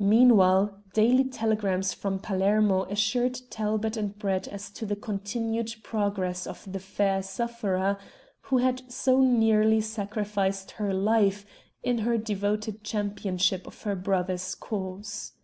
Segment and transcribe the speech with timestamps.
[0.00, 6.72] Meanwhile daily telegrams from Palermo assured Talbot and Brett as to the continued progress of
[6.72, 7.96] the fair sufferer,
[8.50, 11.46] who had so nearly sacrificed her life
[11.84, 15.34] in her devoted championship of her brother's cause.